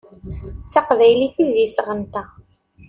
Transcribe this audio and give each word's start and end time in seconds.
D 0.65 0.67
taqbaylit 0.71 1.35
i 1.43 1.45
d 1.53 1.55
iseɣ-nsent. 1.65 2.33